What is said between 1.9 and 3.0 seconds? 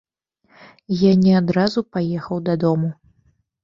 паехаў дадому.